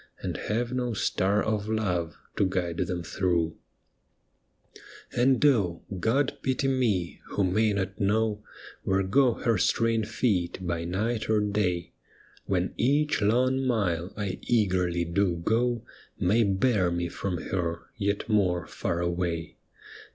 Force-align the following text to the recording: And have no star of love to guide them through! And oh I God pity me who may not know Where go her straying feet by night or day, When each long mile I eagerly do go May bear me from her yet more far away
And 0.23 0.35
have 0.37 0.73
no 0.73 0.95
star 0.95 1.43
of 1.43 1.69
love 1.69 2.17
to 2.35 2.47
guide 2.47 2.77
them 2.77 3.03
through! 3.03 3.55
And 5.15 5.45
oh 5.45 5.83
I 5.91 5.95
God 5.99 6.39
pity 6.41 6.67
me 6.67 7.21
who 7.25 7.43
may 7.43 7.71
not 7.73 7.99
know 7.99 8.41
Where 8.81 9.03
go 9.03 9.35
her 9.35 9.59
straying 9.59 10.05
feet 10.05 10.57
by 10.65 10.85
night 10.85 11.29
or 11.29 11.39
day, 11.39 11.93
When 12.47 12.73
each 12.77 13.21
long 13.21 13.63
mile 13.67 14.11
I 14.17 14.39
eagerly 14.41 15.05
do 15.05 15.35
go 15.35 15.83
May 16.19 16.45
bear 16.45 16.89
me 16.89 17.07
from 17.07 17.37
her 17.37 17.91
yet 17.99 18.27
more 18.27 18.65
far 18.65 19.01
away 19.01 19.57